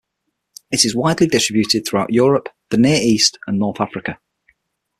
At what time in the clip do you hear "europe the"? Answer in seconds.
2.11-2.77